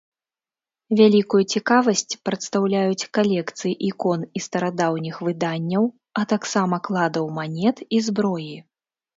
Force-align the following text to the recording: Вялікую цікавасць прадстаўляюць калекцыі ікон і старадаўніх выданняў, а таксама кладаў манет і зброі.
Вялікую 0.99 1.41
цікавасць 1.57 2.15
прадстаўляюць 2.29 3.09
калекцыі 3.17 3.73
ікон 3.89 4.25
і 4.39 4.43
старадаўніх 4.47 5.15
выданняў, 5.29 5.83
а 6.21 6.27
таксама 6.35 6.75
кладаў 6.89 7.25
манет 7.41 7.77
і 7.99 8.05
зброі. 8.11 8.55